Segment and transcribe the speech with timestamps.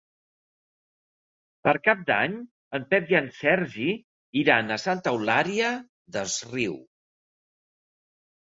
[1.67, 2.37] Per Cap d'Any
[2.79, 3.87] en Pep i en Sergi
[4.45, 5.71] iran a Santa Eulària
[6.17, 6.75] des Riu.